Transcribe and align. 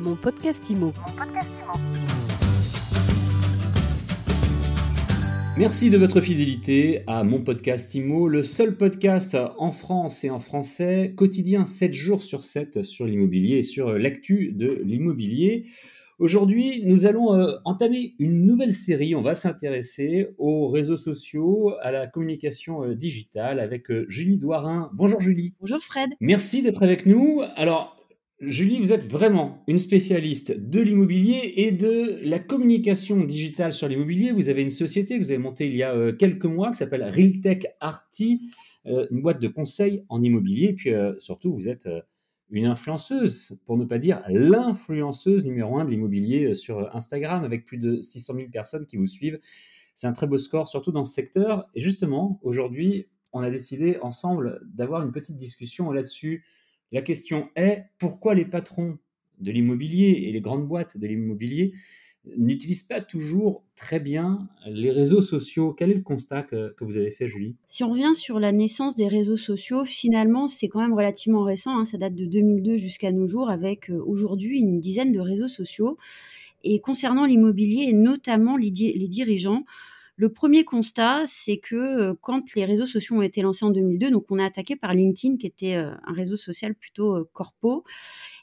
Mon 0.00 0.16
podcast 0.16 0.70
IMO. 0.70 0.94
Merci 5.58 5.90
de 5.90 5.98
votre 5.98 6.22
fidélité 6.22 7.02
à 7.06 7.22
mon 7.22 7.42
podcast 7.42 7.94
IMO, 7.94 8.28
le 8.28 8.42
seul 8.42 8.78
podcast 8.78 9.36
en 9.58 9.72
France 9.72 10.24
et 10.24 10.30
en 10.30 10.38
français, 10.38 11.12
quotidien 11.14 11.66
7 11.66 11.92
jours 11.92 12.22
sur 12.22 12.44
7 12.44 12.82
sur 12.82 13.04
l'immobilier 13.04 13.58
et 13.58 13.62
sur 13.62 13.92
l'actu 13.92 14.52
de 14.52 14.80
l'immobilier. 14.84 15.66
Aujourd'hui, 16.18 16.82
nous 16.86 17.04
allons 17.04 17.34
euh, 17.34 17.56
entamer 17.66 18.14
une 18.18 18.44
nouvelle 18.44 18.74
série. 18.74 19.14
On 19.14 19.22
va 19.22 19.34
s'intéresser 19.34 20.28
aux 20.38 20.68
réseaux 20.68 20.96
sociaux, 20.96 21.74
à 21.82 21.90
la 21.90 22.06
communication 22.06 22.84
euh, 22.84 22.94
digitale 22.94 23.60
avec 23.60 23.90
euh, 23.90 24.06
Julie 24.08 24.38
Douarin. 24.38 24.90
Bonjour 24.94 25.20
Julie. 25.20 25.54
Bonjour 25.60 25.80
Fred. 25.80 26.10
Merci 26.20 26.62
d'être 26.62 26.82
avec 26.82 27.04
nous. 27.04 27.42
Alors, 27.56 27.99
Julie, 28.40 28.78
vous 28.78 28.92
êtes 28.92 29.10
vraiment 29.10 29.62
une 29.66 29.78
spécialiste 29.78 30.58
de 30.58 30.80
l'immobilier 30.80 31.52
et 31.56 31.72
de 31.72 32.20
la 32.22 32.38
communication 32.38 33.22
digitale 33.22 33.72
sur 33.72 33.86
l'immobilier. 33.86 34.32
Vous 34.32 34.48
avez 34.48 34.62
une 34.62 34.70
société 34.70 35.18
que 35.18 35.24
vous 35.24 35.30
avez 35.30 35.38
montée 35.38 35.66
il 35.66 35.76
y 35.76 35.82
a 35.82 36.12
quelques 36.12 36.46
mois 36.46 36.70
qui 36.70 36.78
s'appelle 36.78 37.02
Realtech 37.02 37.66
Arty, 37.80 38.50
une 38.86 39.20
boîte 39.20 39.40
de 39.40 39.48
conseil 39.48 40.04
en 40.08 40.22
immobilier. 40.22 40.68
Et 40.68 40.72
puis 40.72 40.90
surtout, 41.18 41.52
vous 41.52 41.68
êtes 41.68 41.86
une 42.50 42.66
influenceuse, 42.66 43.60
pour 43.64 43.78
ne 43.78 43.84
pas 43.84 43.98
dire 43.98 44.22
l'influenceuse 44.28 45.44
numéro 45.44 45.78
un 45.78 45.84
de 45.84 45.90
l'immobilier 45.90 46.46
euh, 46.46 46.54
sur 46.54 46.94
Instagram, 46.94 47.44
avec 47.44 47.64
plus 47.64 47.78
de 47.78 48.00
600 48.00 48.34
000 48.34 48.48
personnes 48.50 48.86
qui 48.86 48.96
vous 48.96 49.06
suivent. 49.06 49.38
C'est 49.94 50.06
un 50.06 50.12
très 50.12 50.26
beau 50.26 50.38
score, 50.38 50.66
surtout 50.66 50.92
dans 50.92 51.04
ce 51.04 51.14
secteur. 51.14 51.68
Et 51.74 51.80
justement, 51.80 52.40
aujourd'hui, 52.42 53.06
on 53.32 53.40
a 53.40 53.50
décidé 53.50 53.98
ensemble 54.02 54.60
d'avoir 54.64 55.02
une 55.02 55.12
petite 55.12 55.36
discussion 55.36 55.92
là-dessus. 55.92 56.44
La 56.92 57.02
question 57.02 57.48
est, 57.56 57.84
pourquoi 57.98 58.34
les 58.34 58.44
patrons 58.44 58.98
de 59.38 59.52
l'immobilier 59.52 60.24
et 60.26 60.32
les 60.32 60.40
grandes 60.40 60.66
boîtes 60.66 60.98
de 60.98 61.06
l'immobilier 61.06 61.72
n'utilisent 62.36 62.82
pas 62.82 63.00
toujours 63.00 63.64
très 63.74 64.00
bien 64.00 64.48
les 64.66 64.90
réseaux 64.90 65.22
sociaux? 65.22 65.72
Quel 65.72 65.90
est 65.90 65.94
le 65.94 66.02
constat 66.02 66.42
que, 66.42 66.74
vous 66.80 66.96
avez 66.96 67.10
fait, 67.10 67.26
Julie? 67.26 67.56
Si 67.66 67.84
on 67.84 67.90
revient 67.90 68.14
sur 68.14 68.40
la 68.40 68.52
naissance 68.52 68.96
des 68.96 69.08
réseaux 69.08 69.36
sociaux, 69.36 69.84
finalement, 69.84 70.48
c'est 70.48 70.68
quand 70.68 70.80
même 70.80 70.94
relativement 70.94 71.44
récent. 71.44 71.78
Hein. 71.78 71.84
ça 71.84 71.96
date 71.96 72.14
de 72.14 72.26
2002 72.26 72.76
jusqu'à 72.76 73.12
nos 73.12 73.26
jours, 73.26 73.50
avec 73.50 73.90
euh, 73.90 74.02
aujourd'hui 74.04 74.58
une 74.58 74.80
dizaine 74.80 75.12
de 75.12 75.20
réseaux 75.20 75.48
sociaux. 75.48 75.96
Et 76.62 76.80
concernant 76.80 77.24
l'immobilier, 77.24 77.88
et 77.88 77.92
notamment 77.94 78.56
les, 78.56 78.70
dirigeants, 78.70 79.64
le 80.20 80.32
premier 80.32 80.64
constat, 80.64 81.22
c'est 81.26 81.58
que 81.58 81.76
euh, 81.76 82.14
quand 82.20 82.54
les 82.54 82.64
réseaux 82.64 82.86
sociaux 82.86 83.16
ont 83.16 83.22
été 83.22 83.42
lancés 83.42 83.64
en 83.64 83.70
2002, 83.70 84.10
donc 84.10 84.26
on 84.30 84.38
a 84.38 84.44
attaqué 84.44 84.76
par 84.76 84.92
LinkedIn, 84.92 85.38
qui 85.38 85.46
était 85.46 85.76
euh, 85.76 85.92
un 86.06 86.12
réseau 86.12 86.36
social 86.36 86.74
plutôt 86.74 87.24
corpo, 87.32 87.84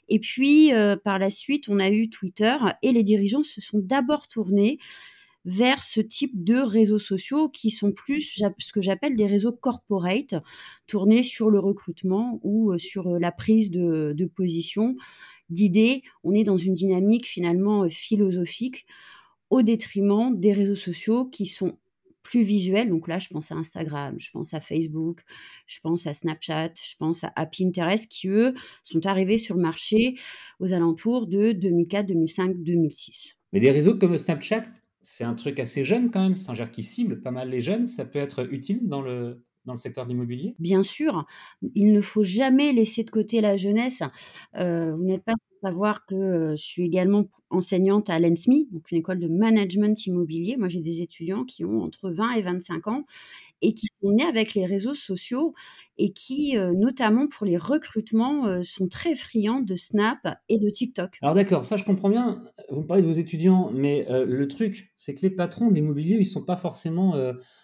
et 0.08 0.18
puis, 0.18 0.72
euh, 0.72 0.96
par 0.96 1.18
la 1.18 1.30
suite, 1.30 1.68
on 1.68 1.78
a 1.78 1.90
eu 1.90 2.08
Twitter 2.08 2.56
et 2.82 2.92
les 2.92 3.02
dirigeants 3.02 3.42
se 3.42 3.60
sont 3.60 3.78
d'abord 3.78 4.26
tournés 4.26 4.78
vers 5.44 5.82
ce 5.82 6.00
type 6.00 6.44
de 6.44 6.56
réseaux 6.56 6.98
sociaux 6.98 7.48
qui 7.48 7.70
sont 7.70 7.92
plus 7.92 8.42
ce 8.58 8.72
que 8.72 8.82
j'appelle 8.82 9.16
des 9.16 9.26
réseaux 9.26 9.52
corporate, 9.52 10.34
tournés 10.86 11.22
sur 11.22 11.50
le 11.50 11.58
recrutement 11.58 12.40
ou 12.42 12.72
euh, 12.72 12.78
sur 12.78 13.08
euh, 13.08 13.18
la 13.18 13.32
prise 13.32 13.70
de, 13.70 14.14
de 14.16 14.26
position, 14.26 14.96
d'idées. 15.50 16.02
On 16.24 16.32
est 16.32 16.44
dans 16.44 16.58
une 16.58 16.74
dynamique 16.74 17.26
finalement 17.26 17.88
philosophique 17.88 18.86
au 19.50 19.62
détriment 19.62 20.38
des 20.38 20.52
réseaux 20.52 20.76
sociaux 20.76 21.26
qui 21.26 21.46
sont 21.46 21.78
plus 22.22 22.42
visuel. 22.42 22.90
Donc 22.90 23.08
là, 23.08 23.18
je 23.18 23.28
pense 23.28 23.50
à 23.52 23.54
Instagram, 23.54 24.16
je 24.18 24.30
pense 24.30 24.52
à 24.52 24.60
Facebook, 24.60 25.22
je 25.66 25.80
pense 25.80 26.06
à 26.06 26.12
Snapchat, 26.12 26.72
je 26.82 26.94
pense 26.98 27.24
à, 27.24 27.46
Pinterest, 27.46 28.06
qui 28.06 28.28
eux 28.28 28.54
sont 28.82 29.06
arrivés 29.06 29.38
sur 29.38 29.54
le 29.54 29.62
marché 29.62 30.14
aux 30.60 30.74
alentours 30.74 31.26
de 31.26 31.52
2004, 31.52 32.06
2005, 32.06 32.62
2006. 32.62 33.38
Mais 33.52 33.60
des 33.60 33.70
réseaux 33.70 33.96
comme 33.96 34.18
Snapchat, 34.18 34.64
c'est 35.00 35.24
un 35.24 35.34
truc 35.34 35.58
assez 35.58 35.84
jeune 35.84 36.10
quand 36.10 36.22
même, 36.22 36.34
c'est 36.34 36.50
un 36.50 36.54
genre 36.54 36.70
qui 36.70 36.82
cible 36.82 37.22
pas 37.22 37.30
mal 37.30 37.48
les 37.48 37.60
jeunes. 37.60 37.86
Ça 37.86 38.04
peut 38.04 38.18
être 38.18 38.46
utile 38.52 38.80
dans 38.82 39.00
le, 39.00 39.42
dans 39.64 39.74
le 39.74 39.78
secteur 39.78 40.04
de 40.04 40.10
l'immobilier? 40.10 40.56
Bien 40.58 40.82
sûr, 40.82 41.24
il 41.74 41.92
ne 41.92 42.00
faut 42.00 42.24
jamais 42.24 42.72
laisser 42.72 43.04
de 43.04 43.10
côté 43.10 43.40
la 43.40 43.56
jeunesse. 43.56 44.02
Euh, 44.56 44.94
vous 44.96 45.04
n'êtes 45.04 45.22
pas 45.22 45.34
savoir 45.62 46.06
que 46.06 46.54
je 46.56 46.62
suis 46.62 46.84
également 46.84 47.26
enseignante 47.50 48.10
à 48.10 48.18
l'ENSMI, 48.18 48.68
donc 48.72 48.90
une 48.90 48.98
école 48.98 49.20
de 49.20 49.28
management 49.28 50.06
immobilier. 50.06 50.56
Moi, 50.58 50.68
j'ai 50.68 50.80
des 50.80 51.00
étudiants 51.00 51.44
qui 51.44 51.64
ont 51.64 51.82
entre 51.82 52.10
20 52.10 52.32
et 52.32 52.42
25 52.42 52.88
ans 52.88 53.04
et 53.62 53.72
qui 53.72 53.86
sont 54.02 54.12
nés 54.12 54.26
avec 54.26 54.54
les 54.54 54.66
réseaux 54.66 54.94
sociaux 54.94 55.54
et 55.96 56.12
qui, 56.12 56.56
notamment 56.76 57.26
pour 57.26 57.46
les 57.46 57.56
recrutements, 57.56 58.62
sont 58.62 58.86
très 58.86 59.16
friands 59.16 59.62
de 59.62 59.76
Snap 59.76 60.18
et 60.50 60.58
de 60.58 60.68
TikTok. 60.68 61.18
Alors 61.22 61.34
d'accord, 61.34 61.64
ça 61.64 61.78
je 61.78 61.84
comprends 61.84 62.10
bien. 62.10 62.42
Vous 62.70 62.82
me 62.82 62.86
parlez 62.86 63.02
de 63.02 63.08
vos 63.08 63.14
étudiants, 63.14 63.70
mais 63.72 64.06
le 64.10 64.46
truc, 64.46 64.92
c'est 64.96 65.14
que 65.14 65.22
les 65.22 65.30
patrons 65.30 65.70
de 65.70 65.74
l'immobilier, 65.74 66.18
ils 66.20 66.26
sont 66.26 66.44
pas 66.44 66.58
forcément 66.58 67.14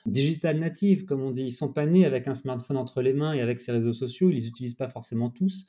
digital 0.06 0.58
natives, 0.58 1.04
comme 1.04 1.20
on 1.20 1.30
dit. 1.30 1.44
Ils 1.44 1.50
sont 1.50 1.72
pas 1.72 1.84
nés 1.84 2.06
avec 2.06 2.26
un 2.26 2.34
smartphone 2.34 2.78
entre 2.78 3.02
les 3.02 3.12
mains 3.12 3.34
et 3.34 3.42
avec 3.42 3.60
ces 3.60 3.70
réseaux 3.70 3.92
sociaux. 3.92 4.30
Ils 4.30 4.36
les 4.36 4.48
utilisent 4.48 4.74
pas 4.74 4.88
forcément 4.88 5.28
tous. 5.28 5.66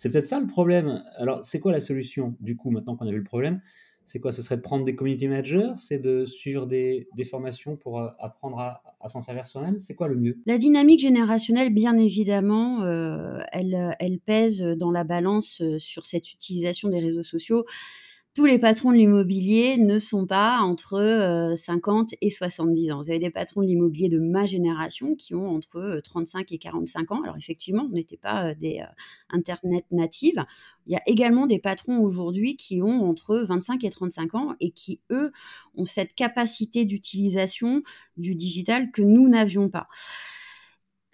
C'est 0.00 0.08
peut-être 0.08 0.24
ça 0.24 0.40
le 0.40 0.46
problème. 0.46 1.04
Alors, 1.18 1.44
c'est 1.44 1.60
quoi 1.60 1.72
la 1.72 1.78
solution, 1.78 2.34
du 2.40 2.56
coup, 2.56 2.70
maintenant 2.70 2.96
qu'on 2.96 3.06
a 3.06 3.10
vu 3.10 3.18
le 3.18 3.22
problème? 3.22 3.60
C'est 4.06 4.18
quoi? 4.18 4.32
Ce 4.32 4.40
serait 4.40 4.56
de 4.56 4.62
prendre 4.62 4.82
des 4.82 4.94
community 4.94 5.28
managers? 5.28 5.72
C'est 5.76 5.98
de 5.98 6.24
suivre 6.24 6.64
des, 6.64 7.06
formations 7.30 7.76
pour 7.76 8.00
euh, 8.00 8.08
apprendre 8.18 8.58
à, 8.60 9.08
s'en 9.08 9.20
servir 9.20 9.44
soi-même? 9.44 9.78
C'est 9.78 9.94
quoi 9.94 10.08
le 10.08 10.16
mieux? 10.16 10.38
La 10.46 10.56
dynamique 10.56 11.00
générationnelle, 11.00 11.68
bien 11.68 11.98
évidemment, 11.98 12.82
euh, 12.82 13.40
elle, 13.52 14.18
pèse 14.24 14.62
dans 14.62 14.90
la 14.90 15.04
balance 15.04 15.60
euh, 15.60 15.78
sur 15.78 16.06
cette 16.06 16.32
utilisation 16.32 16.88
des 16.88 17.00
réseaux 17.00 17.22
sociaux 17.22 17.66
tous 18.34 18.44
les 18.44 18.60
patrons 18.60 18.92
de 18.92 18.96
l'immobilier 18.96 19.76
ne 19.76 19.98
sont 19.98 20.24
pas 20.24 20.58
entre 20.58 21.52
50 21.56 22.14
et 22.20 22.30
70 22.30 22.92
ans. 22.92 23.02
Vous 23.02 23.10
avez 23.10 23.18
des 23.18 23.30
patrons 23.30 23.60
de 23.60 23.66
l'immobilier 23.66 24.08
de 24.08 24.20
ma 24.20 24.46
génération 24.46 25.16
qui 25.16 25.34
ont 25.34 25.48
entre 25.48 26.00
35 26.04 26.52
et 26.52 26.58
45 26.58 27.10
ans. 27.10 27.22
Alors 27.22 27.36
effectivement, 27.36 27.88
on 27.90 27.94
n'était 27.94 28.16
pas 28.16 28.54
des 28.54 28.82
Internet 29.30 29.84
natives. 29.90 30.44
Il 30.86 30.92
y 30.92 30.96
a 30.96 31.02
également 31.06 31.46
des 31.46 31.58
patrons 31.58 31.98
aujourd'hui 31.98 32.56
qui 32.56 32.82
ont 32.82 33.08
entre 33.08 33.36
25 33.48 33.82
et 33.82 33.90
35 33.90 34.34
ans 34.36 34.54
et 34.60 34.70
qui, 34.70 35.00
eux, 35.10 35.32
ont 35.76 35.84
cette 35.84 36.14
capacité 36.14 36.84
d'utilisation 36.84 37.82
du 38.16 38.36
digital 38.36 38.92
que 38.92 39.02
nous 39.02 39.28
n'avions 39.28 39.68
pas. 39.68 39.88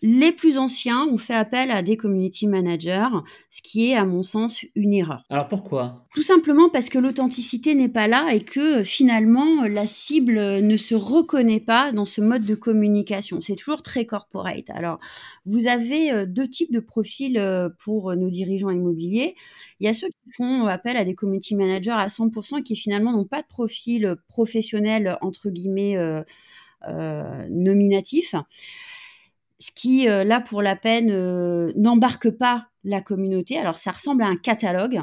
Les 0.02 0.30
plus 0.30 0.58
anciens 0.58 1.06
ont 1.06 1.16
fait 1.16 1.34
appel 1.34 1.70
à 1.70 1.82
des 1.82 1.96
community 1.96 2.46
managers, 2.46 3.08
ce 3.50 3.62
qui 3.62 3.90
est 3.90 3.96
à 3.96 4.04
mon 4.04 4.22
sens 4.22 4.62
une 4.74 4.92
erreur. 4.92 5.24
Alors 5.30 5.48
pourquoi? 5.48 6.06
Tout 6.14 6.22
simplement 6.22 6.68
parce 6.68 6.90
que 6.90 6.98
l'authenticité 6.98 7.74
n'est 7.74 7.88
pas 7.88 8.06
là 8.06 8.34
et 8.34 8.44
que 8.44 8.84
finalement 8.84 9.62
la 9.62 9.86
cible 9.86 10.60
ne 10.60 10.76
se 10.76 10.94
reconnaît 10.94 11.60
pas 11.60 11.92
dans 11.92 12.04
ce 12.04 12.20
mode 12.20 12.44
de 12.44 12.54
communication. 12.54 13.40
C'est 13.40 13.56
toujours 13.56 13.80
très 13.80 14.04
corporate. 14.04 14.68
Alors 14.68 14.98
vous 15.46 15.66
avez 15.66 16.12
euh, 16.12 16.26
deux 16.26 16.48
types 16.48 16.72
de 16.72 16.80
profils 16.80 17.38
euh, 17.38 17.70
pour 17.82 18.14
nos 18.16 18.28
dirigeants 18.28 18.70
immobiliers. 18.70 19.34
Il 19.80 19.86
y 19.86 19.88
a 19.88 19.94
ceux 19.94 20.08
qui 20.08 20.32
font 20.36 20.66
appel 20.66 20.98
à 20.98 21.04
des 21.04 21.14
community 21.14 21.54
managers 21.54 21.90
à 21.90 22.08
100% 22.08 22.58
et 22.58 22.62
qui 22.62 22.76
finalement 22.76 23.12
n'ont 23.12 23.24
pas 23.24 23.40
de 23.40 23.46
profil 23.46 24.16
professionnel 24.28 25.16
entre 25.22 25.48
guillemets 25.48 25.96
euh, 25.96 26.22
euh 26.86 27.46
nominatif 27.48 28.34
ce 29.58 29.70
qui, 29.72 30.08
euh, 30.08 30.24
là, 30.24 30.40
pour 30.40 30.62
la 30.62 30.76
peine, 30.76 31.10
euh, 31.10 31.72
n'embarque 31.76 32.30
pas 32.30 32.68
la 32.84 33.00
communauté. 33.00 33.58
Alors, 33.58 33.78
ça 33.78 33.90
ressemble 33.90 34.22
à 34.22 34.26
un 34.26 34.36
catalogue. 34.36 35.00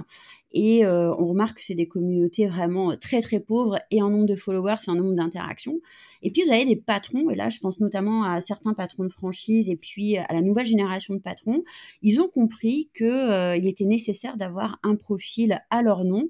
Et 0.52 0.86
euh, 0.86 1.12
on 1.16 1.25
remarque 1.25 1.58
que 1.58 1.64
c'est 1.64 1.74
des 1.74 1.88
communautés 1.88 2.46
vraiment 2.46 2.96
très, 2.96 3.22
très 3.22 3.40
pauvres 3.40 3.80
et 3.90 4.03
en 4.03 4.12
nombre 4.12 4.28
de 4.28 4.36
followers 4.36 4.75
et 4.88 4.91
en 4.91 4.96
nombre 4.96 5.16
d'interactions. 5.16 5.80
Et 6.22 6.30
puis, 6.31 6.44
vous 6.46 6.53
avez 6.53 6.66
des 6.66 6.75
patrons. 6.75 7.31
Et 7.31 7.36
là, 7.36 7.50
je 7.50 7.59
pense 7.59 7.80
notamment 7.80 8.24
à 8.24 8.41
certains 8.41 8.75
patrons 8.75 9.03
de 9.03 9.09
franchise 9.09 9.69
et 9.69 9.75
puis 9.75 10.18
à 10.18 10.31
la 10.31 10.41
nouvelle 10.41 10.68
génération 10.68 11.16
de 11.16 11.20
patrons. 11.20 11.64
Ils 12.03 12.22
ont 12.22 12.28
compris 12.28 12.91
qu'il 12.96 13.68
était 13.68 13.85
nécessaire 13.85 14.38
d'avoir 14.38 14.80
un 14.84 14.96
profil 14.96 15.59
à 15.72 15.81
leur 15.81 16.03
nom. 16.03 16.30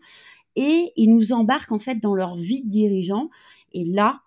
Et 0.56 0.94
ils 0.96 1.14
nous 1.14 1.34
embarquent, 1.34 1.74
en 1.74 1.80
fait, 1.80 1.96
dans 1.96 2.16
leur 2.16 2.36
vie 2.38 2.62
de 2.64 2.69
dirigeant. 2.69 3.30
Et 3.74 3.84
là, 3.84 4.22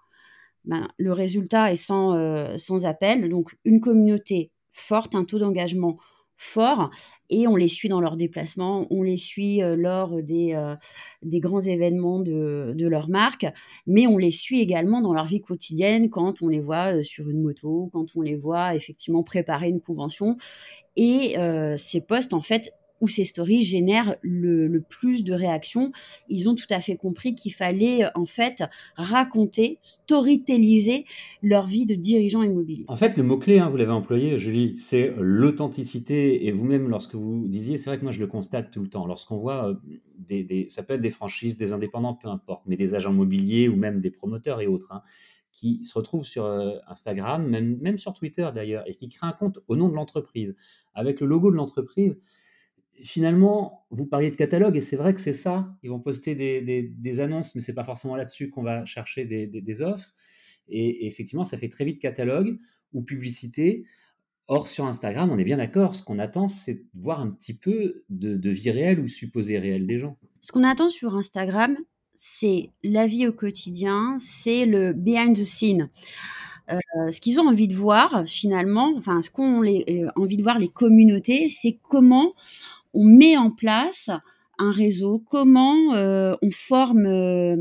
ben, 0.66 0.88
le 0.98 1.12
résultat 1.12 1.72
est 1.72 1.76
sans, 1.76 2.14
euh, 2.14 2.58
sans 2.58 2.86
appel. 2.86 3.28
Donc, 3.28 3.56
une 3.64 3.80
communauté 3.80 4.50
forte, 4.70 5.14
un 5.14 5.24
taux 5.24 5.38
d'engagement 5.38 5.96
fort, 6.38 6.90
et 7.30 7.48
on 7.48 7.56
les 7.56 7.68
suit 7.68 7.88
dans 7.88 8.00
leurs 8.00 8.18
déplacements, 8.18 8.86
on 8.90 9.02
les 9.02 9.16
suit 9.16 9.62
euh, 9.62 9.74
lors 9.74 10.22
des, 10.22 10.52
euh, 10.52 10.74
des 11.22 11.40
grands 11.40 11.62
événements 11.62 12.20
de, 12.20 12.74
de, 12.76 12.86
leur 12.86 13.08
marque, 13.08 13.46
mais 13.86 14.06
on 14.06 14.18
les 14.18 14.32
suit 14.32 14.60
également 14.60 15.00
dans 15.00 15.14
leur 15.14 15.24
vie 15.24 15.40
quotidienne 15.40 16.10
quand 16.10 16.42
on 16.42 16.48
les 16.48 16.60
voit 16.60 17.02
sur 17.02 17.30
une 17.30 17.40
moto, 17.40 17.88
quand 17.90 18.16
on 18.16 18.20
les 18.20 18.36
voit 18.36 18.74
effectivement 18.74 19.22
préparer 19.22 19.70
une 19.70 19.80
convention. 19.80 20.36
Et 20.96 21.36
ces 21.76 22.02
postes, 22.02 22.34
en 22.34 22.42
fait, 22.42 22.72
où 23.00 23.08
ces 23.08 23.24
stories 23.24 23.62
génèrent 23.62 24.16
le, 24.22 24.80
plus 24.88 25.24
de 25.24 25.32
réactions. 25.32 25.92
Ils 26.28 26.48
ont 26.48 26.54
tout 26.54 26.66
à 26.70 26.80
fait 26.80 26.96
compris 26.96 27.34
qu'il 27.34 27.52
fallait 27.52 28.06
en 28.14 28.26
fait 28.26 28.62
raconter, 28.96 29.78
storytelliser 29.82 31.04
leur 31.42 31.66
vie 31.66 31.86
de 31.86 31.94
dirigeant 31.94 32.42
immobilier. 32.42 32.84
En 32.88 32.96
fait, 32.96 33.16
le 33.16 33.22
mot-clé, 33.22 33.58
hein, 33.58 33.68
vous 33.68 33.76
l'avez 33.76 33.92
employé, 33.92 34.38
Julie, 34.38 34.78
c'est 34.78 35.12
l'authenticité. 35.18 36.46
Et 36.46 36.52
vous-même, 36.52 36.88
lorsque 36.88 37.14
vous 37.14 37.48
disiez, 37.48 37.76
c'est 37.76 37.90
vrai 37.90 37.98
que 37.98 38.02
moi 38.02 38.12
je 38.12 38.20
le 38.20 38.26
constate 38.26 38.70
tout 38.70 38.80
le 38.80 38.88
temps, 38.88 39.06
lorsqu'on 39.06 39.38
voit, 39.38 39.70
euh, 39.70 39.74
des, 40.18 40.66
ça 40.68 40.82
peut 40.82 40.94
être 40.94 41.00
des 41.00 41.10
franchises, 41.10 41.56
des 41.56 41.72
indépendants, 41.72 42.14
peu 42.14 42.28
importe, 42.28 42.64
mais 42.66 42.76
des 42.76 42.94
agents 42.94 43.12
immobiliers 43.12 43.68
ou 43.68 43.76
même 43.76 44.00
des 44.00 44.10
promoteurs 44.10 44.60
et 44.60 44.66
autres. 44.66 44.92
Hein, 44.92 45.02
qui 45.56 45.82
se 45.84 45.94
retrouvent 45.94 46.24
sur 46.24 46.44
euh, 46.44 46.76
Instagram, 46.86 47.48
même, 47.48 47.78
même 47.78 47.96
sur 47.96 48.12
Twitter 48.12 48.46
d'ailleurs, 48.54 48.84
et 48.86 48.94
qui 48.94 49.08
créent 49.08 49.26
un 49.26 49.32
compte 49.32 49.58
au 49.68 49.76
nom 49.76 49.88
de 49.88 49.94
l'entreprise, 49.94 50.54
avec 50.92 51.18
le 51.20 51.26
logo 51.26 51.50
de 51.50 51.56
l'entreprise, 51.56 52.20
finalement, 53.02 53.86
vous 53.90 54.06
parliez 54.06 54.30
de 54.30 54.36
catalogue, 54.36 54.76
et 54.76 54.80
c'est 54.80 54.96
vrai 54.96 55.14
que 55.14 55.20
c'est 55.20 55.32
ça. 55.32 55.76
Ils 55.82 55.90
vont 55.90 56.00
poster 56.00 56.34
des, 56.34 57.20
annonces, 57.20 57.54
mais 57.54 57.60
c'est 57.60 57.74
pas 57.74 57.84
forcément 57.84 58.16
là-dessus 58.16 58.50
qu'on 58.50 58.62
va 58.62 58.84
chercher 58.84 59.24
des, 59.24 59.82
offres. 59.82 60.14
Et, 60.68 61.06
effectivement, 61.06 61.44
ça 61.44 61.56
fait 61.56 61.68
très 61.68 61.84
vite 61.84 62.00
catalogue 62.00 62.58
ou 62.92 63.02
publicité. 63.02 63.84
Or, 64.48 64.68
sur 64.68 64.86
Instagram, 64.86 65.30
on 65.30 65.38
est 65.38 65.44
bien 65.44 65.56
d'accord, 65.56 65.94
ce 65.94 66.02
qu'on 66.02 66.18
attend, 66.18 66.46
c'est 66.46 66.74
de 66.74 66.84
voir 66.94 67.20
un 67.20 67.30
petit 67.30 67.56
peu 67.56 68.04
de, 68.08 68.50
vie 68.50 68.70
réelle 68.70 69.00
ou 69.00 69.08
supposée 69.08 69.58
réelle 69.58 69.86
des 69.86 69.98
gens. 69.98 70.16
Ce 70.40 70.52
qu'on 70.52 70.64
attend 70.64 70.88
sur 70.88 71.16
Instagram, 71.16 71.76
c'est 72.14 72.70
la 72.84 73.06
vie 73.06 73.26
au 73.26 73.32
quotidien, 73.32 74.16
c'est 74.18 74.64
le 74.64 74.92
behind 74.92 75.36
the 75.36 75.44
scene. 75.44 75.90
Euh, 76.70 77.10
ce 77.12 77.20
qu'ils 77.20 77.38
ont 77.38 77.46
envie 77.46 77.68
de 77.68 77.74
voir 77.74 78.24
finalement, 78.26 78.92
enfin 78.96 79.22
ce 79.22 79.30
qu'ont 79.30 79.62
euh, 79.62 80.08
envie 80.16 80.36
de 80.36 80.42
voir 80.42 80.58
les 80.58 80.68
communautés, 80.68 81.48
c'est 81.48 81.78
comment 81.82 82.34
on 82.96 83.04
met 83.04 83.36
en 83.36 83.50
place 83.50 84.10
un 84.58 84.72
réseau, 84.72 85.22
comment 85.30 85.94
euh, 85.94 86.34
on 86.42 86.50
forme 86.50 87.06
euh, 87.06 87.56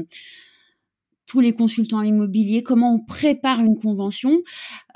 tous 1.35 1.41
les 1.41 1.51
consultants 1.51 2.01
immobiliers, 2.01 2.63
comment 2.63 2.95
on 2.95 2.99
prépare 3.03 3.59
une 3.59 3.77
convention. 3.77 4.41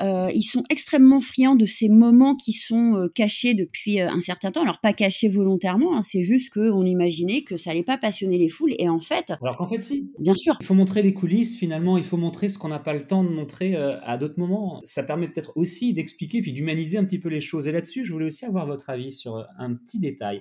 Euh, 0.01 0.31
ils 0.33 0.43
sont 0.43 0.63
extrêmement 0.69 1.19
friands 1.19 1.57
de 1.57 1.65
ces 1.65 1.89
moments 1.89 2.37
qui 2.37 2.53
sont 2.53 3.09
cachés 3.13 3.53
depuis 3.53 3.99
un 3.99 4.21
certain 4.21 4.49
temps. 4.49 4.61
Alors 4.61 4.79
pas 4.79 4.93
cachés 4.93 5.27
volontairement, 5.27 5.97
hein, 5.97 6.01
c'est 6.01 6.23
juste 6.23 6.53
qu'on 6.53 6.85
imaginait 6.85 7.41
que 7.41 7.57
ça 7.57 7.71
allait 7.71 7.83
pas 7.83 7.97
passionner 7.97 8.37
les 8.37 8.47
foules. 8.47 8.73
Et 8.79 8.87
en 8.87 9.01
fait, 9.01 9.33
alors 9.41 9.57
qu'en 9.57 9.67
fait 9.67 9.81
si. 9.81 10.09
Bien 10.17 10.33
sûr. 10.33 10.55
Il 10.61 10.65
faut 10.65 10.75
montrer 10.75 11.01
les 11.01 11.13
coulisses. 11.13 11.57
Finalement, 11.57 11.97
il 11.97 12.05
faut 12.05 12.15
montrer 12.15 12.47
ce 12.47 12.57
qu'on 12.57 12.69
n'a 12.69 12.79
pas 12.79 12.93
le 12.93 13.05
temps 13.05 13.25
de 13.25 13.29
montrer 13.29 13.75
à 13.75 14.17
d'autres 14.17 14.39
moments. 14.39 14.79
Ça 14.85 15.03
permet 15.03 15.27
peut-être 15.27 15.51
aussi 15.57 15.93
d'expliquer 15.93 16.41
puis 16.41 16.53
d'humaniser 16.53 16.97
un 16.97 17.03
petit 17.03 17.19
peu 17.19 17.27
les 17.27 17.41
choses. 17.41 17.67
Et 17.67 17.73
là-dessus, 17.73 18.05
je 18.05 18.13
voulais 18.13 18.27
aussi 18.27 18.45
avoir 18.45 18.65
votre 18.65 18.89
avis 18.89 19.11
sur 19.11 19.45
un 19.57 19.73
petit 19.73 19.99
détail. 19.99 20.39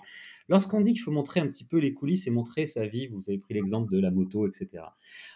Lorsqu'on 0.49 0.81
dit 0.81 0.93
qu'il 0.93 1.03
faut 1.03 1.11
montrer 1.11 1.41
un 1.41 1.47
petit 1.47 1.65
peu 1.65 1.79
les 1.79 1.93
coulisses 1.93 2.27
et 2.27 2.31
montrer 2.31 2.67
sa 2.67 2.87
vie, 2.87 3.07
vous 3.09 3.29
avez 3.29 3.39
pris 3.39 3.55
l'exemple 3.55 3.93
de 3.93 4.01
la 4.01 4.11
moto, 4.11 4.47
etc. 4.47 4.85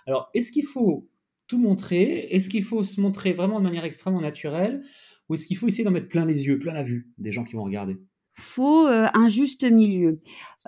Alors, 0.06 0.31
est-ce 0.35 0.53
qu'il 0.53 0.64
faut 0.64 1.09
tout 1.47 1.59
montrer? 1.59 2.29
Est-ce 2.31 2.49
qu'il 2.49 2.64
faut 2.64 2.82
se 2.82 3.00
montrer 3.00 3.32
vraiment 3.32 3.59
de 3.59 3.64
manière 3.64 3.85
extrêmement 3.85 4.20
naturelle? 4.20 4.82
Ou 5.29 5.35
est-ce 5.35 5.47
qu'il 5.47 5.56
faut 5.56 5.69
essayer 5.69 5.85
d'en 5.85 5.91
mettre 5.91 6.09
plein 6.09 6.25
les 6.25 6.47
yeux, 6.47 6.59
plein 6.59 6.73
la 6.73 6.82
vue 6.82 7.11
des 7.19 7.31
gens 7.31 7.44
qui 7.44 7.56
vont 7.56 7.64
regarder? 7.64 7.99
Faut 8.31 8.87
euh, 8.87 9.09
un 9.12 9.29
juste 9.29 9.64
milieu. 9.64 10.19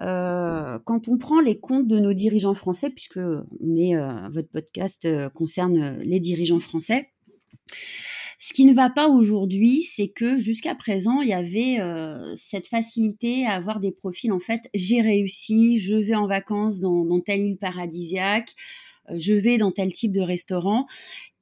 Euh, 0.02 0.78
quand 0.84 1.08
on 1.08 1.16
prend 1.16 1.40
les 1.40 1.58
comptes 1.58 1.88
de 1.88 1.98
nos 1.98 2.12
dirigeants 2.12 2.54
français, 2.54 2.90
puisque 2.90 3.16
euh, 3.16 3.42
votre 4.30 4.50
podcast 4.50 5.08
concerne 5.32 5.98
les 6.00 6.20
dirigeants 6.20 6.60
français, 6.60 7.08
ce 8.46 8.52
qui 8.52 8.66
ne 8.66 8.74
va 8.74 8.90
pas 8.90 9.08
aujourd'hui, 9.08 9.80
c'est 9.84 10.08
que 10.08 10.36
jusqu'à 10.36 10.74
présent, 10.74 11.22
il 11.22 11.30
y 11.30 11.32
avait 11.32 11.80
euh, 11.80 12.36
cette 12.36 12.66
facilité 12.66 13.46
à 13.46 13.52
avoir 13.52 13.80
des 13.80 13.90
profils 13.90 14.30
en 14.30 14.38
fait, 14.38 14.68
j'ai 14.74 15.00
réussi, 15.00 15.78
je 15.78 15.94
vais 15.94 16.14
en 16.14 16.26
vacances 16.26 16.78
dans, 16.78 17.06
dans 17.06 17.20
telle 17.20 17.40
île 17.40 17.56
paradisiaque, 17.56 18.54
euh, 19.08 19.14
je 19.18 19.32
vais 19.32 19.56
dans 19.56 19.70
tel 19.70 19.90
type 19.92 20.12
de 20.12 20.20
restaurant 20.20 20.84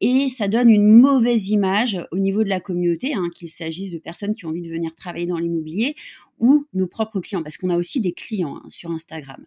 et 0.01 0.29
ça 0.29 0.47
donne 0.47 0.71
une 0.71 0.87
mauvaise 0.87 1.49
image 1.49 1.99
au 2.13 2.19
niveau 2.21 2.45
de 2.45 2.49
la 2.49 2.61
communauté, 2.61 3.15
hein, 3.15 3.31
qu'il 3.35 3.49
s'agisse 3.49 3.91
de 3.91 3.99
personnes 3.99 4.33
qui 4.33 4.47
ont 4.47 4.51
envie 4.51 4.63
de 4.63 4.71
venir 4.71 4.95
travailler 4.95 5.27
dans 5.27 5.39
l'immobilier 5.39 5.97
ou 6.39 6.67
nos 6.73 6.87
propres 6.87 7.19
clients, 7.19 7.43
parce 7.43 7.57
qu'on 7.57 7.71
a 7.71 7.77
aussi 7.77 8.01
des 8.01 8.13
clients 8.13 8.59
hein, 8.59 8.69
sur 8.69 8.93
Instagram. 8.93 9.45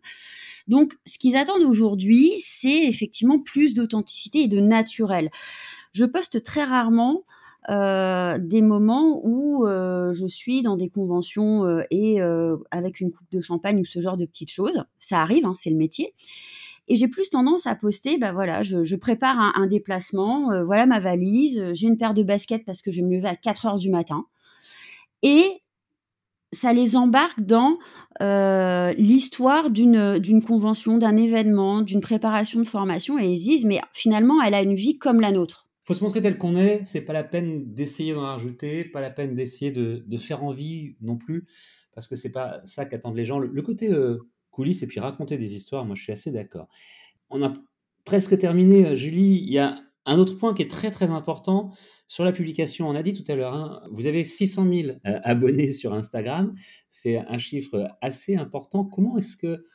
Donc, 0.67 0.97
ce 1.05 1.17
qu'ils 1.17 1.37
attendent 1.37 1.63
aujourd'hui, 1.63 2.33
c'est 2.39 2.83
effectivement 2.83 3.39
plus 3.39 3.73
d'authenticité 3.73 4.39
et 4.39 4.47
de 4.49 4.59
naturel. 4.59 5.29
Je 5.95 6.03
poste 6.03 6.43
très 6.43 6.65
rarement 6.65 7.23
euh, 7.69 8.37
des 8.37 8.61
moments 8.61 9.21
où 9.23 9.65
euh, 9.65 10.13
je 10.13 10.27
suis 10.27 10.61
dans 10.61 10.75
des 10.75 10.89
conventions 10.89 11.65
euh, 11.65 11.83
et 11.89 12.19
avec 12.69 12.99
une 12.99 13.13
coupe 13.13 13.31
de 13.31 13.39
champagne 13.39 13.79
ou 13.79 13.85
ce 13.85 14.01
genre 14.01 14.17
de 14.17 14.25
petites 14.25 14.51
choses. 14.51 14.83
Ça 14.99 15.21
arrive, 15.21 15.45
hein, 15.45 15.53
c'est 15.55 15.69
le 15.69 15.77
métier. 15.77 16.13
Et 16.89 16.97
j'ai 16.97 17.07
plus 17.07 17.29
tendance 17.29 17.65
à 17.65 17.75
poster, 17.75 18.17
bah 18.17 18.33
voilà, 18.33 18.61
je, 18.61 18.95
prépare 18.95 19.39
un, 19.39 19.65
déplacement, 19.67 20.63
voilà 20.65 20.85
ma 20.85 20.99
valise, 20.99 21.71
j'ai 21.73 21.87
une 21.87 21.97
paire 21.97 22.13
de 22.13 22.21
baskets 22.23 22.63
parce 22.65 22.83
que 22.83 22.91
je 22.91 23.01
me 23.01 23.15
lever 23.15 23.29
à 23.29 23.35
4 23.37 23.65
heures 23.65 23.79
du 23.79 23.89
matin. 23.89 24.25
Et 25.23 25.45
ça 26.51 26.73
les 26.73 26.95
embarque 26.95 27.41
dans 27.41 27.79
l'histoire 28.99 29.71
d'une 29.71 30.43
convention, 30.45 30.99
d'un 30.99 31.15
événement, 31.17 31.81
d'une 31.81 32.01
préparation 32.01 32.59
de 32.59 32.67
formation, 32.67 33.17
et 33.17 33.31
ils 33.31 33.39
se 33.39 33.45
disent, 33.45 33.65
mais 33.65 33.81
finalement, 33.91 34.39
elle 34.43 34.53
a 34.53 34.61
une 34.61 34.75
vie 34.75 34.99
comme 34.99 35.21
la 35.21 35.31
nôtre 35.31 35.64
faut 35.85 35.93
se 35.93 36.03
montrer 36.03 36.21
tel 36.21 36.37
qu'on 36.37 36.55
est. 36.55 36.83
C'est 36.83 37.01
pas 37.01 37.13
la 37.13 37.23
peine 37.23 37.73
d'essayer 37.73 38.13
d'en 38.13 38.21
rajouter, 38.21 38.83
pas 38.83 39.01
la 39.01 39.11
peine 39.11 39.35
d'essayer 39.35 39.71
de, 39.71 40.17
faire 40.17 40.43
envie 40.43 40.95
non 40.99 41.15
plus, 41.15 41.47
parce 41.93 42.07
que 42.07 42.15
c'est 42.15 42.31
pas 42.31 42.59
ça 42.65 42.85
qu'attendent 42.85 43.15
les 43.15 43.25
gens. 43.25 43.39
Le, 43.39 43.61
côté 43.61 43.91
euh, 43.91 44.17
coulisses 44.49 44.81
et 44.81 44.87
puis 44.87 44.99
raconter 44.99 45.37
des 45.37 45.55
histoires, 45.55 45.85
moi 45.85 45.95
je 45.95 46.01
suis 46.01 46.11
assez 46.11 46.31
d'accord. 46.31 46.67
On 47.29 47.43
a 47.43 47.53
presque 48.03 48.37
terminé, 48.37 48.87
euh, 48.87 48.95
Julie. 48.95 49.43
Il 49.45 49.53
y 49.53 49.59
a 49.59 49.79
un 50.07 50.17
autre 50.17 50.37
point 50.37 50.55
qui 50.55 50.63
est 50.63 50.69
très 50.69 50.89
très 50.89 51.11
important 51.11 51.71
sur 52.07 52.25
la 52.25 52.31
publication. 52.31 52.89
On 52.89 52.95
a 52.95 53.03
dit 53.03 53.13
tout 53.13 53.31
à 53.31 53.35
l'heure, 53.35 53.53
hein, 53.53 53.83
vous 53.91 54.07
avez 54.07 54.23
600 54.23 54.67
000 54.67 54.89
euh, 54.89 55.19
abonnés 55.23 55.71
sur 55.71 55.93
Instagram. 55.93 56.53
C'est 56.89 57.17
un 57.17 57.37
chiffre 57.37 57.91
assez 58.01 58.35
important. 58.35 58.85
Comment 58.85 59.17
est-ce 59.17 59.37
que 59.37 59.65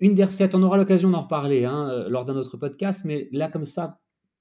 une 0.00 0.14
des 0.14 0.24
recettes, 0.24 0.54
on 0.54 0.62
aura 0.62 0.76
l'occasion 0.76 1.10
d'en 1.10 1.22
reparler 1.22 1.64
hein, 1.64 2.04
lors 2.08 2.24
d'un 2.24 2.36
autre 2.36 2.56
podcast, 2.56 3.02
mais 3.04 3.28
là 3.32 3.48
comme 3.48 3.64
ça, 3.64 3.98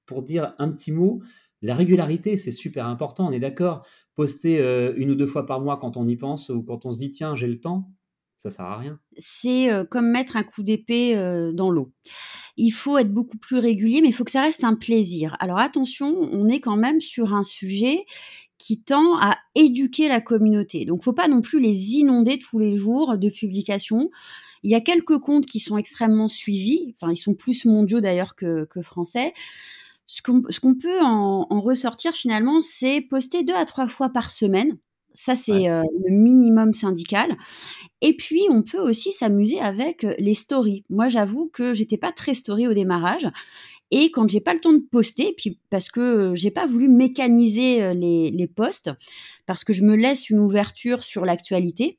pour 0.08 0.24
dire 0.24 0.56
un 0.58 0.70
petit 0.70 0.92
mot, 0.92 1.22
la 1.62 1.76
régularité, 1.76 2.38
c'est 2.38 2.52
super 2.52 2.88
important, 2.88 3.28
on 3.28 3.32
est 3.32 3.40
d'accord. 3.40 3.86
Poster 4.16 4.60
euh, 4.60 4.94
une 4.98 5.12
ou 5.12 5.16
deux 5.16 5.28
fois 5.28 5.46
par 5.46 5.62
mois 5.62 5.78
quand 5.78 5.98
on 5.98 6.08
y 6.08 6.16
pense 6.16 6.50
ou 6.50 6.64
quand 6.64 6.86
on 6.86 6.92
se 6.92 6.98
dit 6.98 7.10
tiens, 7.10 7.36
j'ai 7.36 7.48
le 7.48 7.60
temps, 7.60 7.92
ça 8.36 8.50
sert 8.50 8.66
à 8.66 8.78
rien. 8.78 9.00
C'est 9.18 9.72
euh, 9.72 9.84
comme 9.84 10.12
mettre 10.12 10.38
un 10.38 10.44
coup 10.44 10.64
d'épée 10.64 11.16
euh, 11.18 11.52
dans 11.52 11.72
l'eau. 11.72 11.94
Il 12.58 12.70
faut 12.72 12.98
être 12.98 13.12
beaucoup 13.12 13.38
plus 13.38 13.58
régulier, 13.58 14.02
mais 14.02 14.10
il 14.10 14.14
faut 14.14 14.24
que 14.24 14.32
ça 14.32 14.42
reste 14.42 14.64
un 14.64 14.76
plaisir. 14.76 15.36
Alors 15.40 15.60
attention, 15.60 16.16
on 16.32 16.48
est 16.48 16.60
quand 16.60 16.78
même 16.78 17.02
sur 17.02 17.34
un 17.34 17.44
sujet 17.44 18.06
qui 18.60 18.82
tend 18.82 19.18
à 19.20 19.38
éduquer 19.56 20.08
la 20.08 20.22
communauté. 20.22 20.86
Donc, 20.86 21.04
faut 21.04 21.14
pas 21.14 21.28
non 21.28 21.42
plus 21.42 21.60
les 21.60 21.94
inonder 21.96 22.40
tous 22.40 22.58
les 22.58 22.76
jours 22.76 23.18
de 23.18 23.30
publications. 23.30 24.10
Il 24.64 24.72
y 24.72 24.76
a 24.76 24.82
quelques 24.82 25.20
comptes 25.20 25.46
qui 25.46 25.60
sont 25.60 25.78
extrêmement 25.78 26.28
suivis. 26.28 26.96
Enfin, 26.96 27.12
ils 27.12 27.18
sont 27.18 27.36
plus 27.36 27.66
mondiaux 27.66 28.02
d'ailleurs 28.02 28.36
que, 28.36 28.66
que 28.66 28.82
français 28.82 29.34
ce 30.08 30.22
qu'on 30.22 30.76
peut 30.76 31.02
en, 31.02 31.46
ressortir 31.62 32.14
finalement, 32.14 32.62
c'est 32.62 33.02
poster 33.02 33.44
deux 33.44 33.54
à 33.54 33.66
trois 33.66 33.88
fois 33.88 34.10
par 34.10 34.32
semaine. 34.32 34.78
Ça, 35.14 35.36
c'est 35.36 35.68
euh, 35.68 35.82
le 36.06 36.16
minimum 36.16 36.74
syndical. 36.74 37.36
Et 38.02 38.16
puis, 38.16 38.44
on 38.52 38.62
peut 38.62 38.80
aussi 38.80 39.12
s'amuser 39.12 39.60
avec 39.60 40.04
euh, 40.04 40.14
les 40.20 40.36
stories. 40.36 40.86
Moi, 40.90 41.10
j'avoue 41.10 41.50
que 41.52 41.74
j'étais 41.74 41.98
pas 41.98 42.12
très 42.12 42.36
story 42.36 42.68
au 42.68 42.74
démarrage. 42.74 43.28
Et 43.90 44.12
quand 44.12 44.30
j'ai 44.30 44.42
pas 44.42 44.54
le 44.54 44.60
temps 44.60 44.74
de 44.74 44.86
poster, 44.92 45.34
puis 45.36 45.60
parce 45.72 45.90
que 45.90 46.00
euh, 46.00 46.36
j'ai 46.36 46.52
pas 46.52 46.68
voulu 46.68 46.88
mécaniser 46.88 47.96
les, 47.96 48.30
les 48.30 48.48
posts, 48.48 48.92
parce 49.48 49.64
que 49.64 49.74
je 49.74 49.84
me 49.84 49.96
laisse 49.96 50.30
une 50.30 50.40
ouverture 50.40 51.02
sur 51.02 51.26
l'actualité. 51.26 51.98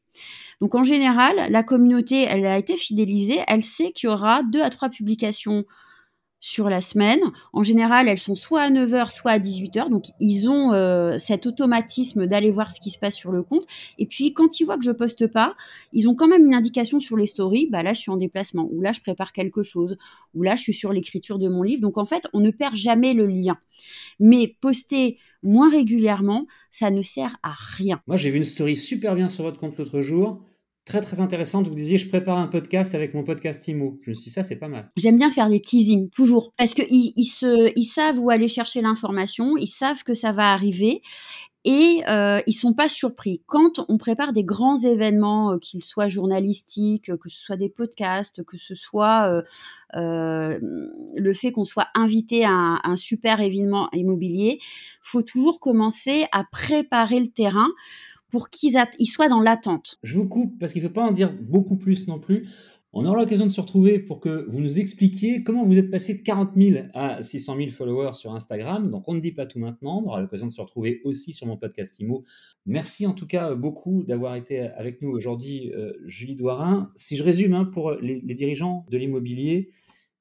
Donc 0.61 0.75
en 0.77 0.85
général, 0.85 1.51
la 1.51 1.63
communauté, 1.63 2.23
elle 2.23 2.47
a 2.47 2.57
été 2.57 2.77
fidélisée, 2.77 3.41
elle 3.49 3.65
sait 3.65 3.91
qu'il 3.91 4.09
y 4.09 4.13
aura 4.13 4.43
deux 4.45 4.63
à 4.63 4.71
trois 4.71 4.91
publications 4.91 5.65
sur 6.41 6.69
la 6.69 6.81
semaine. 6.81 7.21
En 7.53 7.63
général, 7.63 8.09
elles 8.09 8.19
sont 8.19 8.35
soit 8.35 8.63
à 8.63 8.71
9h, 8.71 9.13
soit 9.13 9.33
à 9.33 9.39
18h. 9.39 9.89
Donc, 9.91 10.05
ils 10.21 10.49
ont 10.49 10.73
euh, 10.73 11.19
cet 11.19 11.47
automatisme 11.47 12.27
d'aller 12.27 12.51
voir 12.51 12.71
ce 12.71 12.81
qui 12.81 12.91
se 12.91 12.99
passe 12.99 13.15
sur 13.15 13.33
le 13.33 13.43
compte. 13.43 13.65
Et 13.99 14.07
puis, 14.07 14.33
quand 14.33 14.61
ils 14.61 14.65
voient 14.65 14.79
que 14.79 14.85
je 14.85 14.93
poste 14.93 15.27
pas, 15.27 15.55
ils 15.93 16.09
ont 16.09 16.15
quand 16.15 16.29
même 16.29 16.47
une 16.47 16.55
indication 16.55 17.01
sur 17.01 17.17
les 17.17 17.27
stories. 17.27 17.69
Bah 17.71 17.83
là, 17.83 17.93
je 17.93 18.01
suis 18.01 18.11
en 18.11 18.17
déplacement. 18.17 18.69
Ou 18.71 18.81
là, 18.81 18.93
je 18.93 19.01
prépare 19.01 19.33
quelque 19.33 19.63
chose. 19.63 19.97
Ou 20.35 20.43
là, 20.43 20.57
je 20.57 20.63
suis 20.63 20.75
sur 20.75 20.93
l'écriture 20.93 21.39
de 21.39 21.49
mon 21.49 21.63
livre. 21.63 21.83
Donc, 21.83 21.99
en 21.99 22.05
fait, 22.05 22.27
on 22.33 22.41
ne 22.41 22.51
perd 22.51 22.77
jamais 22.77 23.15
le 23.15 23.27
lien. 23.27 23.57
Mais 24.21 24.57
poster 24.61 25.19
moins 25.43 25.71
régulièrement, 25.71 26.47
ça 26.71 26.91
ne 26.91 27.03
sert 27.03 27.37
à 27.43 27.53
rien. 27.53 28.01
Moi, 28.07 28.17
j'ai 28.17 28.31
vu 28.31 28.39
une 28.39 28.45
story 28.45 28.77
super 28.77 29.15
bien 29.15 29.29
sur 29.29 29.45
votre 29.45 29.59
compte 29.59 29.77
l'autre 29.77 30.03
jour 30.03 30.43
très 30.89 31.01
très 31.03 31.21
intéressante. 31.21 31.69
Vous 31.69 31.75
disiez, 31.75 31.99
je 31.99 32.09
prépare 32.09 32.39
un 32.39 32.47
podcast 32.47 32.95
avec 32.95 33.15
mon 33.15 33.23
podcast 33.23 33.69
IMO. 33.69 33.99
Je 34.03 34.11
me 34.11 34.15
suis 34.15 34.31
ça, 34.31 34.43
c'est 34.43 34.57
pas 34.57 34.69
mal. 34.69 34.91
J'aime 34.97 35.19
bien 35.19 35.31
faire 35.31 35.49
des 35.49 35.61
teasings, 35.61 36.09
toujours. 36.09 36.53
Parce 36.57 36.75
qu'ils 36.75 37.13
ils 37.15 37.27
se, 37.27 37.71
ils 37.77 37.85
savent 37.85 38.19
où 38.19 38.31
aller 38.31 38.49
chercher 38.49 38.81
l'information, 38.81 39.57
ils 39.59 39.69
savent 39.69 40.03
que 40.03 40.15
ça 40.15 40.33
va 40.33 40.53
arriver. 40.53 41.03
et 41.65 42.03
euh, 42.09 42.41
ils 42.47 42.55
sont 42.55 42.73
pas 42.73 42.89
surpris 42.89 43.43
quand 43.47 43.85
on 43.89 43.99
prépare 43.99 44.33
des 44.33 44.45
grands 44.45 44.79
événements, 44.79 45.53
euh, 45.53 45.59
qu'ils 45.59 45.85
soient 45.85 46.09
journalistiques, 46.09 47.15
que 47.15 47.29
ce 47.29 47.39
soit 47.39 47.57
des 47.57 47.69
podcasts, 47.69 48.43
que 48.45 48.57
ce 48.57 48.75
soit 48.75 49.31
euh, 49.31 49.43
euh 49.95 50.59
le 51.17 51.35
fait 51.35 51.53
qu'on 51.53 51.67
soit 51.67 51.89
invité 51.95 52.47
à 52.47 52.81
un, 52.83 52.97
super 52.97 53.41
événement 53.41 53.91
immobilier, 53.93 54.59
faut 55.03 55.23
toujours 55.23 55.61
commencer 55.61 56.27
à 56.33 56.45
préparer 56.51 57.21
le 57.21 57.29
terrain 57.29 57.69
pour 58.31 58.51
qu'ils 58.51 58.73
soient 59.09 59.29
dans 59.29 59.41
l'attente. 59.41 59.99
Je 60.03 60.19
vous 60.19 60.29
coupe 60.29 60.59
parce 60.59 60.73
qu'il 60.73 60.83
ne 60.83 60.89
faut 60.89 60.95
pas 60.95 61.05
en 61.05 61.13
dire 61.13 61.33
beaucoup 61.33 61.77
plus 61.77 62.09
non 62.09 62.19
plus. 62.19 62.49
On 62.95 63.05
aura 63.05 63.21
l'occasion 63.21 63.45
de 63.45 63.51
se 63.51 63.61
retrouver 63.61 63.99
pour 63.99 64.19
que 64.19 64.47
vous 64.49 64.61
nous 64.61 64.81
expliquiez 64.81 65.43
comment 65.43 65.63
vous 65.63 65.79
êtes 65.79 65.91
passé 65.91 66.15
de 66.15 66.23
40 66.23 66.53
000 66.57 66.87
à 66.95 67.21
600 67.21 67.57
000 67.57 67.69
followers 67.69 68.15
sur 68.15 68.35
Instagram. 68.35 68.91
Donc 68.91 69.07
on 69.09 69.15
ne 69.15 69.21
dit 69.21 69.33
pas 69.33 69.45
tout 69.45 69.59
maintenant. 69.59 70.03
On 70.03 70.09
aura 70.09 70.23
l'occasion 70.23 70.47
de 70.47 70.53
se 70.53 70.61
retrouver 70.61 71.03
aussi 71.05 71.35
sur 71.35 71.47
mon 71.47 71.59
podcast 71.59 72.01
IMO. 72.01 72.25
Merci 72.65 73.07
en 73.07 73.13
tout 73.13 73.27
cas 73.27 73.55
beaucoup 73.55 74.05
d'avoir 74.05 74.37
été 74.37 74.61
avec 74.61 75.03
nous 75.03 75.11
aujourd'hui, 75.11 75.71
euh, 75.75 75.93
Julie 76.07 76.35
Douarin. 76.35 76.91
Si 76.95 77.17
je 77.17 77.23
résume 77.23 77.53
hein, 77.53 77.67
pour 77.67 77.93
les 77.93 78.35
dirigeants 78.35 78.87
de 78.91 78.97
l'immobilier, 78.97 79.69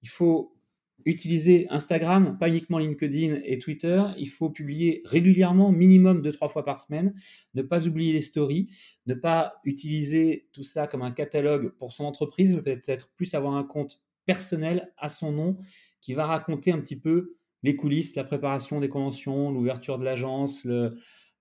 il 0.03 0.09
faut 0.09 0.56
utiliser 1.05 1.67
Instagram, 1.69 2.37
pas 2.37 2.49
uniquement 2.49 2.79
LinkedIn 2.79 3.39
et 3.43 3.59
Twitter. 3.59 4.03
Il 4.17 4.29
faut 4.29 4.49
publier 4.49 5.01
régulièrement, 5.05 5.71
minimum 5.71 6.21
deux, 6.21 6.31
trois 6.31 6.49
fois 6.49 6.65
par 6.65 6.79
semaine. 6.79 7.13
Ne 7.53 7.61
pas 7.61 7.87
oublier 7.87 8.13
les 8.13 8.21
stories. 8.21 8.67
Ne 9.05 9.13
pas 9.13 9.55
utiliser 9.63 10.47
tout 10.53 10.63
ça 10.63 10.87
comme 10.87 11.01
un 11.01 11.11
catalogue 11.11 11.69
pour 11.77 11.93
son 11.93 12.05
entreprise, 12.05 12.53
mais 12.53 12.61
peut-être 12.61 13.09
plus 13.15 13.33
avoir 13.35 13.55
un 13.55 13.63
compte 13.63 14.01
personnel 14.25 14.91
à 14.97 15.07
son 15.07 15.31
nom 15.31 15.57
qui 16.01 16.13
va 16.13 16.25
raconter 16.25 16.71
un 16.71 16.79
petit 16.79 16.99
peu 16.99 17.37
les 17.63 17.75
coulisses, 17.75 18.15
la 18.15 18.23
préparation 18.23 18.79
des 18.79 18.89
conventions, 18.89 19.51
l'ouverture 19.51 19.97
de 19.97 20.03
l'agence, 20.03 20.63
le, 20.63 20.95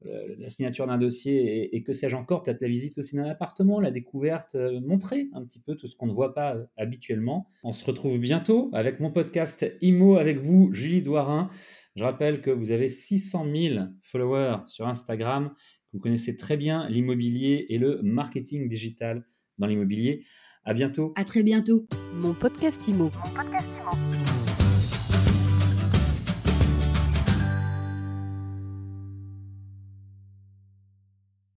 la 0.05 0.49
signature 0.49 0.87
d'un 0.87 0.99
dossier 0.99 1.75
et, 1.75 1.83
que 1.83 1.93
sais-je 1.93 2.17
encore, 2.17 2.43
peut-être 2.43 2.61
la 2.61 2.69
visite 2.69 2.99
aussi 2.99 3.17
d'un 3.17 3.25
appartement, 3.25 3.81
la 3.81 3.91
découverte, 3.91 4.55
euh, 4.55 4.81
montrer 4.81 5.29
un 5.33 5.45
petit 5.45 5.61
peu 5.61 5.75
tout 5.75 5.87
ce 5.87 5.97
qu'on 5.97 6.07
ne 6.07 6.13
voit 6.13 6.35
pas 6.35 6.55
euh, 6.55 6.65
habituellement. 6.77 7.49
On 7.63 7.73
se 7.73 7.85
retrouve 7.85 8.19
bientôt 8.19 8.71
avec 8.73 9.01
mon 9.01 9.11
podcast 9.11 9.67
IMO 9.81 10.17
avec 10.17 10.39
vous, 10.39 10.73
Julie 10.73 11.03
Douarin. 11.03 11.51
Je 11.95 12.05
rappelle 12.05 12.43
que 12.43 12.51
vous 12.51 12.73
avez 12.73 12.89
600 12.89 13.47
000 13.55 13.85
followers 14.03 14.59
sur 14.67 14.87
Instagram, 14.87 15.55
vous 15.93 16.01
connaissez 16.01 16.37
très 16.37 16.59
bien 16.59 16.89
l'immobilier 16.89 17.67
et 17.71 17.79
le 17.79 18.01
marketing 18.03 18.69
digital 18.69 19.25
dans 19.59 19.67
l'immobilier. 19.67 20.25
À 20.65 20.75
bientôt. 20.75 21.13
À 21.17 21.25
très 21.25 21.43
bientôt. 21.43 21.87
Mon 22.17 22.35
podcast 22.35 22.87
IMO. 22.89 23.05
Mon 23.05 23.35
podcast 23.35 24.06